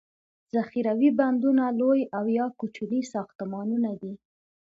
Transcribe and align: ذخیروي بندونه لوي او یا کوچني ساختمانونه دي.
ذخیروي 0.53 1.09
بندونه 1.19 1.63
لوي 1.79 2.01
او 2.17 2.25
یا 2.37 2.45
کوچني 2.59 3.01
ساختمانونه 3.13 3.91
دي. 4.01 4.13